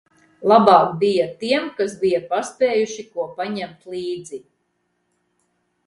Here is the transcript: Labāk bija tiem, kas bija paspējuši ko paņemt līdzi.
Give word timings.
Labāk 0.51 0.95
bija 1.03 1.27
tiem, 1.43 1.67
kas 1.81 1.95
bija 2.05 2.23
paspējuši 2.33 3.07
ko 3.13 3.29
paņemt 3.43 3.89
līdzi. 3.95 4.45